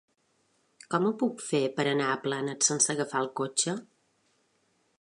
Com 0.93 1.03
ho 1.09 1.11
puc 1.23 1.43
fer 1.49 1.61
per 1.75 1.85
anar 1.91 2.07
a 2.13 2.17
Planes 2.23 2.71
sense 2.71 2.91
agafar 2.97 3.21
el 3.27 3.33
cotxe? 3.41 3.77